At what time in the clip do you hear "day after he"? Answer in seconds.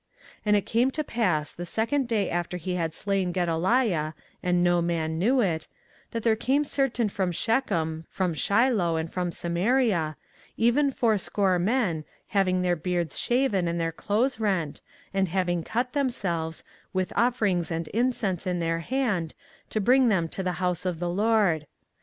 2.07-2.73